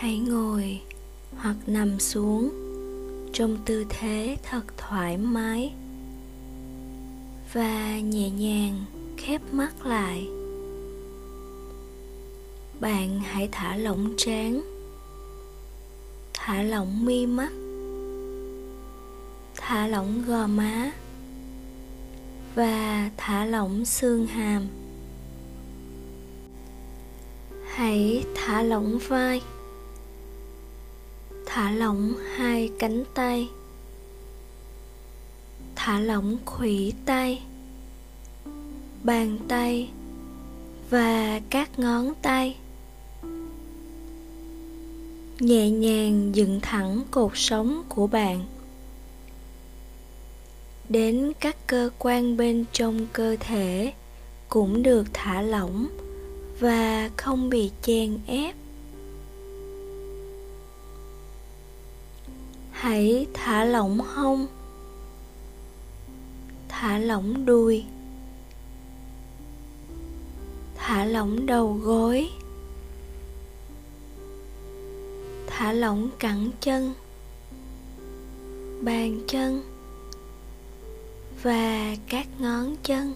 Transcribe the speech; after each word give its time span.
hãy 0.00 0.18
ngồi 0.18 0.80
hoặc 1.36 1.56
nằm 1.66 1.98
xuống 2.00 2.50
trong 3.32 3.58
tư 3.66 3.84
thế 3.88 4.36
thật 4.42 4.62
thoải 4.76 5.16
mái 5.16 5.72
và 7.52 7.98
nhẹ 7.98 8.30
nhàng 8.30 8.84
khép 9.16 9.40
mắt 9.52 9.86
lại. 9.86 10.28
Bạn 12.80 13.20
hãy 13.20 13.48
thả 13.52 13.76
lỏng 13.76 14.14
trán, 14.16 14.62
thả 16.34 16.62
lỏng 16.62 17.04
mi 17.04 17.26
mắt, 17.26 17.52
thả 19.56 19.86
lỏng 19.86 20.22
gò 20.26 20.46
má 20.46 20.92
và 22.54 23.10
thả 23.16 23.44
lỏng 23.44 23.84
xương 23.84 24.26
hàm. 24.26 24.66
Hãy 27.66 28.24
thả 28.34 28.62
lỏng 28.62 28.98
vai 29.08 29.40
thả 31.52 31.70
lỏng 31.70 32.14
hai 32.36 32.70
cánh 32.78 33.04
tay. 33.14 33.48
Thả 35.76 36.00
lỏng 36.00 36.38
khuỷu 36.44 36.92
tay, 37.04 37.42
bàn 39.02 39.38
tay 39.48 39.90
và 40.90 41.40
các 41.50 41.78
ngón 41.78 42.12
tay. 42.22 42.56
Nhẹ 45.40 45.70
nhàng 45.70 46.30
dựng 46.34 46.60
thẳng 46.62 47.00
cột 47.10 47.32
sống 47.34 47.82
của 47.88 48.06
bạn 48.06 48.46
đến 50.88 51.32
các 51.40 51.56
cơ 51.66 51.90
quan 51.98 52.36
bên 52.36 52.64
trong 52.72 53.06
cơ 53.12 53.36
thể 53.40 53.92
cũng 54.48 54.82
được 54.82 55.06
thả 55.12 55.42
lỏng 55.42 55.88
và 56.60 57.10
không 57.16 57.50
bị 57.50 57.70
chèn 57.82 58.18
ép. 58.26 58.59
Hãy 62.80 63.26
thả 63.34 63.64
lỏng 63.64 64.00
hông. 64.00 64.46
Thả 66.68 66.98
lỏng 66.98 67.46
đùi. 67.46 67.84
Thả 70.76 71.04
lỏng 71.04 71.46
đầu 71.46 71.72
gối. 71.82 72.30
Thả 75.46 75.72
lỏng 75.72 76.10
cẳng 76.18 76.50
chân. 76.60 76.94
Bàn 78.80 79.20
chân. 79.28 79.62
Và 81.42 81.96
các 82.08 82.26
ngón 82.38 82.76
chân. 82.82 83.14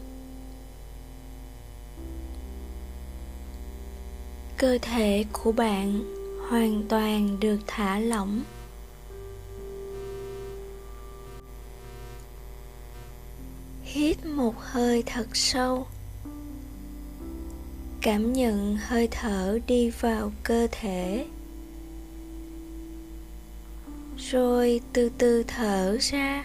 Cơ 4.56 4.78
thể 4.82 5.24
của 5.32 5.52
bạn 5.52 6.00
hoàn 6.48 6.82
toàn 6.88 7.40
được 7.40 7.58
thả 7.66 7.98
lỏng. 7.98 8.42
Hít 13.95 14.27
một 14.27 14.55
hơi 14.59 15.03
thật 15.06 15.37
sâu. 15.37 15.87
Cảm 18.00 18.33
nhận 18.33 18.77
hơi 18.77 19.09
thở 19.11 19.59
đi 19.67 19.91
vào 19.91 20.33
cơ 20.42 20.67
thể. 20.70 21.27
Rồi 24.19 24.81
từ 24.92 25.11
từ 25.19 25.42
thở 25.42 25.97
ra. 26.00 26.45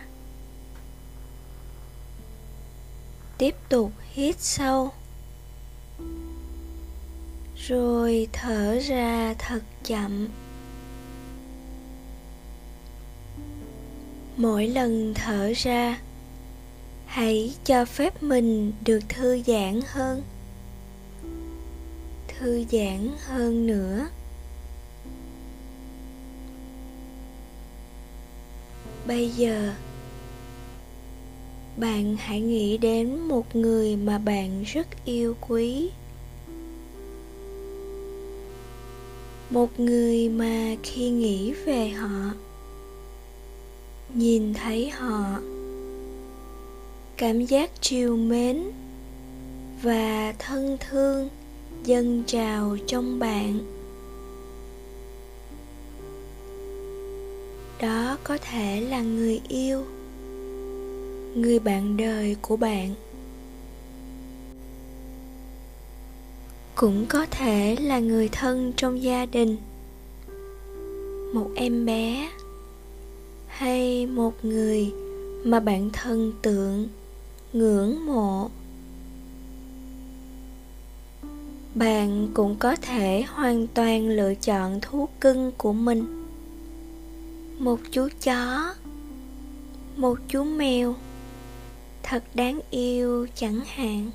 Tiếp 3.37 3.55
tục 3.69 3.91
hít 4.13 4.39
sâu. 4.39 4.91
Rồi 7.67 8.27
thở 8.33 8.79
ra 8.79 9.35
thật 9.39 9.61
chậm. 9.83 10.27
Mỗi 14.37 14.67
lần 14.67 15.13
thở 15.15 15.53
ra 15.55 15.99
hãy 17.09 17.53
cho 17.65 17.85
phép 17.85 18.23
mình 18.23 18.71
được 18.85 18.99
thư 19.09 19.41
giãn 19.47 19.79
hơn. 19.87 20.21
Thư 22.27 22.63
giãn 22.71 23.09
hơn 23.25 23.67
nữa. 23.67 24.07
Bây 29.07 29.29
giờ, 29.29 29.73
bạn 31.77 32.17
hãy 32.19 32.41
nghĩ 32.41 32.77
đến 32.77 33.19
một 33.19 33.55
người 33.55 33.95
mà 33.95 34.17
bạn 34.17 34.63
rất 34.63 34.87
yêu 35.05 35.35
quý. 35.47 35.89
Một 39.49 39.79
người 39.79 40.29
mà 40.29 40.75
khi 40.83 41.09
nghĩ 41.09 41.53
về 41.53 41.89
họ, 41.89 42.33
nhìn 44.13 44.53
thấy 44.53 44.89
họ 44.89 45.39
cảm 47.19 47.45
giác 47.45 47.71
chiều 47.81 48.17
mến 48.17 48.63
và 49.81 50.33
thân 50.39 50.77
thương 50.79 51.29
dâng 51.83 52.23
trào 52.27 52.77
trong 52.87 53.19
bạn. 53.19 53.59
Đó 57.81 58.17
có 58.23 58.37
thể 58.37 58.81
là 58.81 59.01
người 59.01 59.41
yêu, 59.47 59.83
người 61.35 61.59
bạn 61.59 61.97
đời 61.97 62.35
của 62.41 62.57
bạn. 62.57 62.95
Cũng 66.75 67.05
có 67.09 67.25
thể 67.31 67.77
là 67.81 67.99
người 67.99 68.29
thân 68.31 68.73
trong 68.77 69.03
gia 69.03 69.25
đình, 69.25 69.57
một 71.33 71.49
em 71.55 71.85
bé 71.85 72.29
hay 73.47 74.05
một 74.05 74.45
người 74.45 74.91
mà 75.43 75.59
bạn 75.59 75.89
thần 75.93 76.33
tượng 76.41 76.87
ngưỡng 77.53 78.05
mộ. 78.05 78.49
Bạn 81.75 82.27
cũng 82.33 82.55
có 82.59 82.75
thể 82.75 83.23
hoàn 83.27 83.67
toàn 83.67 84.09
lựa 84.09 84.33
chọn 84.35 84.81
thú 84.81 85.07
cưng 85.19 85.51
của 85.57 85.73
mình. 85.73 86.25
Một 87.59 87.79
chú 87.91 88.07
chó, 88.23 88.73
một 89.95 90.19
chú 90.27 90.43
mèo, 90.43 90.95
thật 92.03 92.23
đáng 92.33 92.59
yêu 92.69 93.27
chẳng 93.35 93.61
hạn. 93.65 94.11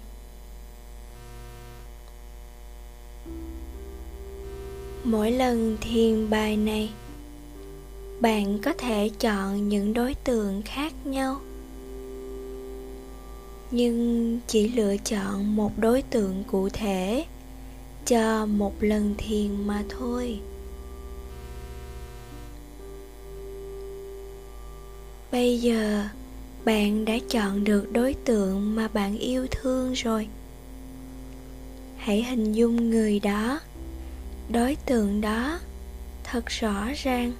Mỗi 5.04 5.30
lần 5.30 5.76
thiền 5.80 6.30
bài 6.30 6.56
này, 6.56 6.90
bạn 8.20 8.58
có 8.62 8.72
thể 8.72 9.10
chọn 9.20 9.68
những 9.68 9.92
đối 9.92 10.14
tượng 10.14 10.62
khác 10.62 10.92
nhau 11.04 11.40
nhưng 13.70 14.40
chỉ 14.46 14.68
lựa 14.68 14.96
chọn 14.96 15.56
một 15.56 15.72
đối 15.78 16.02
tượng 16.02 16.44
cụ 16.46 16.68
thể, 16.68 17.24
cho 18.06 18.46
một 18.46 18.74
lần 18.80 19.14
thiền 19.18 19.66
mà 19.66 19.84
thôi. 19.88 20.40
Bây 25.32 25.58
giờ, 25.58 26.04
bạn 26.64 27.04
đã 27.04 27.18
chọn 27.28 27.64
được 27.64 27.92
đối 27.92 28.14
tượng 28.14 28.74
mà 28.74 28.88
bạn 28.88 29.18
yêu 29.18 29.46
thương 29.50 29.92
rồi. 29.92 30.28
Hãy 31.96 32.22
hình 32.22 32.52
dung 32.52 32.90
người 32.90 33.20
đó. 33.20 33.60
Đối 34.52 34.76
tượng 34.86 35.20
đó 35.20 35.58
thật 36.24 36.46
rõ 36.46 36.88
ràng 36.96 37.32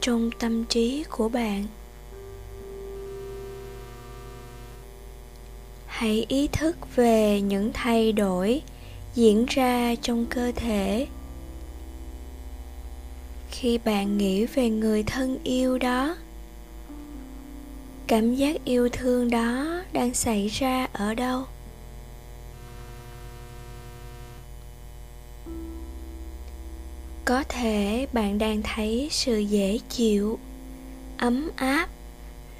trong 0.00 0.30
tâm 0.38 0.64
trí 0.64 1.04
của 1.10 1.28
bạn. 1.28 1.66
Hãy 5.98 6.26
ý 6.28 6.48
thức 6.52 6.96
về 6.96 7.40
những 7.40 7.70
thay 7.74 8.12
đổi 8.12 8.62
diễn 9.14 9.46
ra 9.48 9.94
trong 10.02 10.26
cơ 10.26 10.52
thể. 10.56 11.06
Khi 13.50 13.78
bạn 13.78 14.18
nghĩ 14.18 14.46
về 14.46 14.70
người 14.70 15.02
thân 15.02 15.38
yêu 15.44 15.78
đó, 15.78 16.16
cảm 18.06 18.34
giác 18.34 18.64
yêu 18.64 18.88
thương 18.88 19.30
đó 19.30 19.82
đang 19.92 20.14
xảy 20.14 20.48
ra 20.48 20.88
ở 20.92 21.14
đâu? 21.14 21.44
Có 27.24 27.44
thể 27.48 28.06
bạn 28.12 28.38
đang 28.38 28.62
thấy 28.62 29.08
sự 29.10 29.38
dễ 29.38 29.78
chịu, 29.88 30.38
ấm 31.16 31.50
áp, 31.56 31.88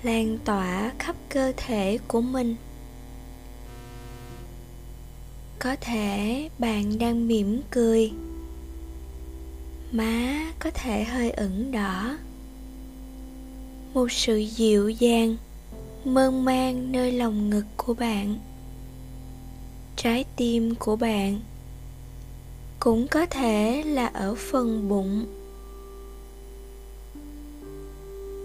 lan 0.03 0.39
tỏa 0.45 0.93
khắp 0.99 1.17
cơ 1.29 1.53
thể 1.57 1.99
của 2.09 2.21
mình 2.21 2.57
có 5.59 5.77
thể 5.81 6.49
bạn 6.59 6.99
đang 6.99 7.29
mỉm 7.29 7.61
cười. 7.71 8.13
Má 9.93 10.53
có 10.59 10.71
thể 10.75 11.05
hơi 11.05 11.31
ửng 11.31 11.73
đỏ. 11.73 12.19
Một 13.95 14.13
sự 14.13 14.37
dịu 14.37 14.89
dàng, 14.89 15.37
mơn 16.05 16.45
man 16.45 16.93
nơi 16.93 17.13
lòng 17.13 17.51
ngực 17.51 17.65
của 17.77 17.95
bạn. 17.95 18.39
Trái 19.97 20.25
tim 20.37 20.75
của 20.75 20.97
bạn 20.97 21.41
cũng 22.81 23.09
có 23.09 23.27
thể 23.27 23.83
là 23.87 24.07
ở 24.07 24.35
phần 24.35 24.89
bụng. 24.89 25.27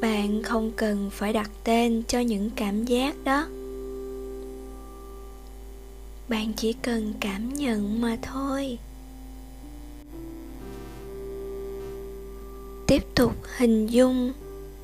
Bạn 0.02 0.44
không 0.44 0.72
cần 0.76 1.10
phải 1.12 1.34
đặt 1.34 1.52
tên 1.64 2.04
cho 2.08 2.20
những 2.20 2.50
cảm 2.56 2.86
giác 2.86 3.24
đó 3.24 3.48
bạn 6.34 6.54
chỉ 6.54 6.74
cần 6.74 7.14
cảm 7.20 7.54
nhận 7.54 8.02
mà 8.02 8.18
thôi. 8.22 8.78
Tiếp 12.88 13.04
tục 13.16 13.34
hình 13.58 13.88
dung, 13.88 14.34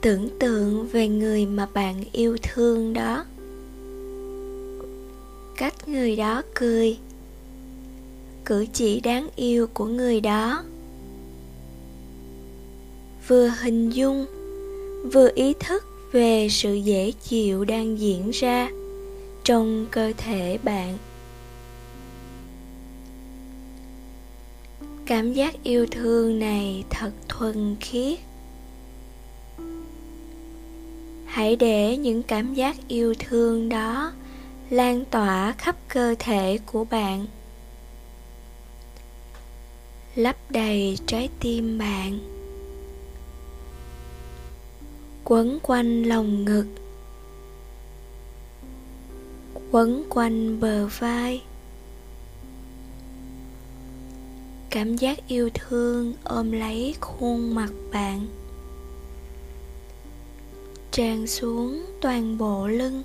tưởng 0.02 0.30
tượng 0.40 0.88
về 0.88 1.08
người 1.08 1.46
mà 1.46 1.68
bạn 1.74 2.04
yêu 2.12 2.38
thương 2.44 2.94
đó. 2.94 3.26
Cách 5.58 5.88
người 5.88 6.16
đó 6.16 6.42
cười, 6.56 6.98
cử 8.46 8.66
chỉ 8.74 9.00
đáng 9.00 9.28
yêu 9.36 9.68
của 9.74 9.86
người 9.86 10.22
đó. 10.22 10.64
Vừa 13.28 13.48
hình 13.62 13.90
dung, 13.90 14.26
vừa 15.14 15.30
ý 15.36 15.54
thức 15.60 15.84
về 16.12 16.48
sự 16.52 16.74
dễ 16.74 17.12
chịu 17.12 17.66
đang 17.66 18.00
diễn 18.00 18.30
ra 18.30 18.70
trong 19.44 19.86
cơ 19.92 20.14
thể 20.18 20.58
bạn. 20.64 20.98
Cảm 25.10 25.34
giác 25.34 25.64
yêu 25.64 25.86
thương 25.92 26.40
này 26.40 26.84
thật 26.90 27.12
thuần 27.28 27.76
khiết. 27.80 28.20
Hãy 31.26 31.56
để 31.56 31.98
những 31.98 32.24
cảm 32.24 32.54
giác 32.54 32.76
yêu 32.88 33.14
thương 33.20 33.70
đó 33.70 34.14
lan 34.70 35.06
tỏa 35.06 35.52
khắp 35.58 35.76
cơ 35.88 36.16
thể 36.20 36.60
của 36.66 36.84
bạn. 36.86 37.26
Lấp 40.16 40.36
đầy 40.50 40.98
trái 41.06 41.30
tim 41.40 41.78
bạn. 41.78 42.20
Quấn 45.24 45.60
quanh 45.64 46.04
lồng 46.04 46.46
ngực. 46.46 46.68
Quấn 49.72 50.04
quanh 50.10 50.60
bờ 50.60 50.88
vai. 50.88 51.42
Cảm 54.70 54.96
giác 54.96 55.28
yêu 55.28 55.50
thương 55.54 56.14
ôm 56.24 56.52
lấy 56.52 56.96
khuôn 57.02 57.56
mặt 57.56 57.72
bạn. 57.92 58.28
Tràn 60.92 61.28
xuống 61.28 61.86
toàn 62.02 62.38
bộ 62.38 62.68
lưng. 62.68 63.04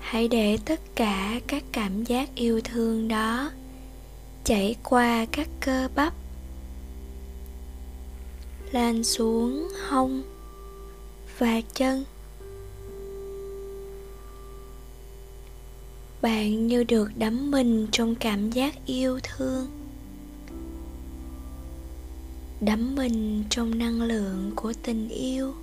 Hãy 0.00 0.28
để 0.28 0.58
tất 0.64 0.80
cả 0.94 1.40
các 1.46 1.64
cảm 1.72 2.04
giác 2.04 2.34
yêu 2.34 2.60
thương 2.64 3.08
đó 3.08 3.50
chảy 4.44 4.76
qua 4.82 5.26
các 5.32 5.48
cơ 5.60 5.88
bắp, 5.94 6.14
lan 8.72 9.04
xuống 9.04 9.68
hông 9.88 10.22
và 11.38 11.60
chân. 11.74 12.04
Bạn 16.22 16.66
như 16.66 16.84
được 16.84 17.10
đắm 17.16 17.50
mình 17.50 17.86
trong 17.92 18.14
cảm 18.14 18.50
giác 18.50 18.86
yêu 18.86 19.20
thương. 19.22 19.66
Đắm 22.60 22.94
mình 22.94 23.44
trong 23.50 23.78
năng 23.78 24.02
lượng 24.02 24.52
của 24.56 24.72
tình 24.82 25.08
yêu. 25.08 25.54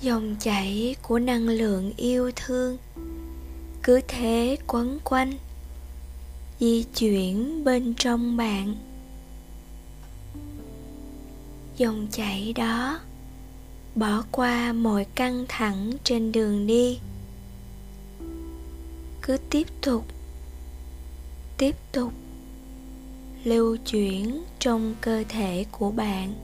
Dòng 0.00 0.36
chảy 0.40 0.96
của 1.02 1.18
năng 1.18 1.48
lượng 1.48 1.92
yêu 1.96 2.30
thương 2.36 2.76
cứ 3.82 4.00
thế 4.08 4.56
quấn 4.66 4.98
quanh, 5.04 5.32
di 6.58 6.82
chuyển 6.82 7.64
bên 7.64 7.94
trong 7.94 8.36
bạn. 8.36 8.74
Dòng 11.76 12.06
chảy 12.10 12.52
đó 12.52 13.00
bỏ 13.94 14.24
qua 14.32 14.72
mọi 14.72 15.04
căng 15.14 15.44
thẳng 15.48 15.92
trên 16.04 16.32
đường 16.32 16.66
đi. 16.66 16.98
Cứ 19.22 19.36
tiếp 19.50 19.66
tục 19.82 20.04
tiếp 21.58 21.76
tục 21.92 22.12
lưu 23.44 23.76
chuyển 23.76 24.42
trong 24.58 24.94
cơ 25.00 25.24
thể 25.28 25.66
của 25.72 25.90
bạn. 25.90 26.34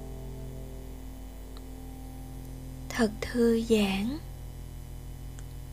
Thật 2.89 3.11
thư 3.21 3.63
giãn, 3.69 4.19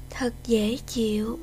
thật 0.09 0.33
dễ 0.45 0.77
chịu. 0.87 1.39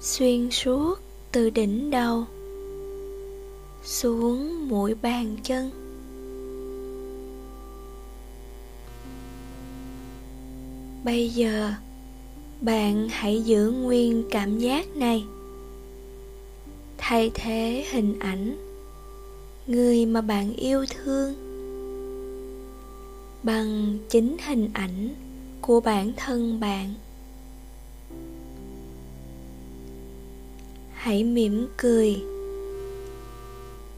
Xuyên 0.00 0.50
suốt 0.50 0.94
từ 1.32 1.50
đỉnh 1.50 1.90
đầu 1.90 2.24
xuống 3.84 4.68
mũi 4.68 4.94
bàn 4.94 5.36
chân. 5.42 5.87
Bây 11.08 11.28
giờ, 11.28 11.72
bạn 12.60 13.08
hãy 13.10 13.42
giữ 13.42 13.70
nguyên 13.70 14.24
cảm 14.30 14.58
giác 14.58 14.96
này. 14.96 15.24
Thay 16.98 17.30
thế 17.34 17.84
hình 17.90 18.18
ảnh, 18.18 18.56
người 19.66 20.06
mà 20.06 20.20
bạn 20.20 20.52
yêu 20.56 20.84
thương, 20.86 21.34
bằng 23.42 23.98
chính 24.08 24.36
hình 24.46 24.70
ảnh 24.72 25.14
của 25.60 25.80
bản 25.80 26.12
thân 26.16 26.60
bạn. 26.60 26.94
Hãy 30.92 31.24
mỉm 31.24 31.68
cười, 31.76 32.16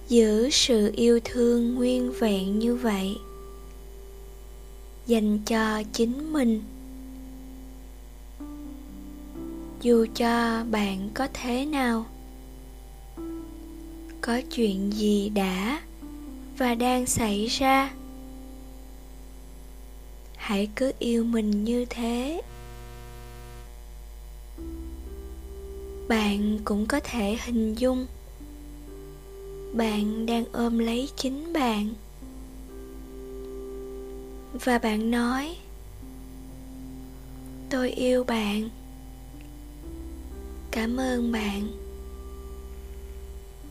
giữ 0.09 0.51
sự 0.51 0.91
yêu 0.97 1.21
thương 1.25 1.75
nguyên 1.75 2.13
vẹn 2.13 2.59
như 2.59 2.75
vậy, 2.75 3.17
dành 5.07 5.39
cho 5.47 5.83
chính 5.93 6.33
mình 6.33 6.63
dù 9.83 10.07
cho 10.15 10.65
bạn 10.71 11.11
có 11.15 11.29
thế 11.33 11.67
nào, 11.67 12.07
có 14.21 14.41
chuyện 14.51 14.93
gì 14.93 15.29
đã 15.29 15.81
và 16.59 16.75
đang 16.75 17.07
xảy 17.07 17.47
ra, 17.47 17.91
hãy 20.37 20.69
cứ 20.77 20.93
yêu 20.99 21.25
mình 21.25 21.65
như 21.65 21.85
thế. 21.91 22.43
Bạn 26.09 26.59
cũng 26.65 26.87
có 26.87 27.01
thể 27.01 27.37
hình 27.45 27.75
dung, 27.75 28.07
bạn 29.73 30.27
đang 30.27 30.45
ôm 30.53 30.79
lấy 30.79 31.09
chính 31.17 31.53
bạn. 31.53 31.95
Và 34.65 34.79
bạn 34.79 35.11
nói, 35.11 35.57
tôi 37.71 37.91
yêu 37.91 38.25
bạn 38.25 38.69
cảm 40.71 40.97
ơn 40.97 41.33
bạn. 41.33 41.69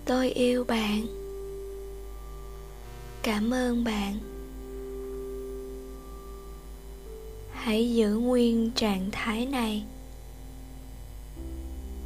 Tôi 0.06 0.30
yêu 0.32 0.64
bạn. 0.64 1.06
Cảm 3.24 3.54
ơn 3.54 3.84
bạn. 3.84 4.20
Hãy 7.52 7.94
giữ 7.94 8.16
nguyên 8.16 8.72
trạng 8.76 9.10
thái 9.12 9.46
này. 9.46 9.86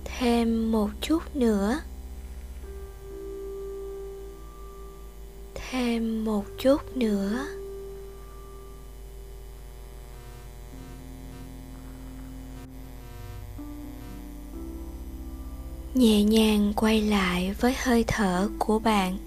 Thêm 0.03 0.71
một 0.71 0.89
chút 1.01 1.35
nữa. 1.35 1.79
Thêm 5.55 6.25
một 6.25 6.45
chút 6.57 6.97
nữa. 6.97 7.45
Nhẹ 15.93 16.23
nhàng 16.23 16.73
quay 16.75 17.01
lại 17.01 17.53
với 17.59 17.75
hơi 17.83 18.03
thở 18.07 18.49
của 18.59 18.79
bạn. 18.79 19.17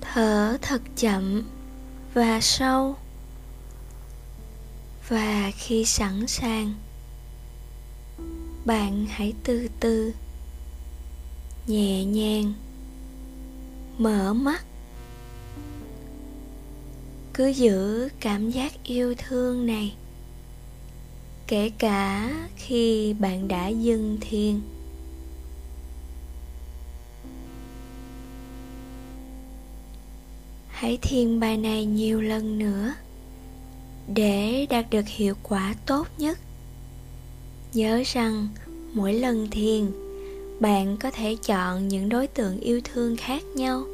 Thở 0.00 0.56
thật 0.62 0.82
chậm 0.96 1.42
và 2.14 2.40
sâu. 2.40 2.96
Và 5.08 5.50
khi 5.56 5.84
sẵn 5.84 6.26
sàng, 6.26 6.74
bạn 8.64 9.06
hãy 9.08 9.32
từ 9.44 9.68
từ, 9.80 10.12
nhẹ 11.66 12.04
nhàng, 12.04 12.52
mở 13.98 14.32
mắt. 14.32 14.64
Cứ 17.34 17.46
giữ 17.46 18.08
cảm 18.20 18.50
giác 18.50 18.72
yêu 18.84 19.14
thương 19.18 19.66
này 19.66 19.94
kể 21.54 21.70
cả 21.78 22.34
khi 22.56 23.14
bạn 23.18 23.48
đã 23.48 23.68
dừng 23.68 24.18
thiền. 24.20 24.60
Hãy 30.68 30.98
thiền 31.02 31.40
bài 31.40 31.56
này 31.56 31.84
nhiều 31.84 32.20
lần 32.20 32.58
nữa 32.58 32.94
để 34.14 34.66
đạt 34.70 34.90
được 34.90 35.06
hiệu 35.06 35.34
quả 35.42 35.74
tốt 35.86 36.06
nhất. 36.18 36.38
Nhớ 37.74 38.02
rằng 38.06 38.48
mỗi 38.92 39.12
lần 39.12 39.50
thiền, 39.50 39.90
bạn 40.60 40.96
có 40.96 41.10
thể 41.10 41.36
chọn 41.46 41.88
những 41.88 42.08
đối 42.08 42.26
tượng 42.26 42.60
yêu 42.60 42.80
thương 42.84 43.16
khác 43.16 43.42
nhau. 43.54 43.84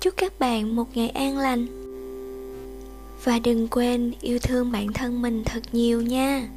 Chúc 0.00 0.14
các 0.16 0.38
bạn 0.38 0.76
một 0.76 0.96
ngày 0.96 1.08
an 1.08 1.38
lành 1.38 1.85
và 3.24 3.38
đừng 3.38 3.68
quên 3.68 4.12
yêu 4.20 4.38
thương 4.38 4.72
bản 4.72 4.92
thân 4.92 5.22
mình 5.22 5.44
thật 5.44 5.62
nhiều 5.72 6.02
nha. 6.02 6.48